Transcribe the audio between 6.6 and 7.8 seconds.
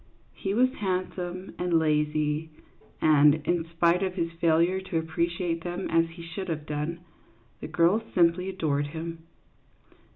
done, the